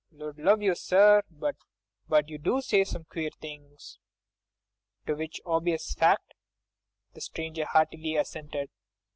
—Lud 0.11 0.39
love 0.39 0.63
you, 0.63 0.73
sir, 0.73 1.21
but 1.29 1.61
you 2.27 2.39
do 2.39 2.59
say 2.59 2.83
some 2.83 3.03
queer 3.03 3.29
things." 3.39 3.99
To 5.05 5.13
which 5.13 5.39
obvious 5.45 5.93
fact 5.93 6.33
the 7.13 7.21
stranger 7.21 7.65
heartily 7.65 8.15
assented. 8.15 8.71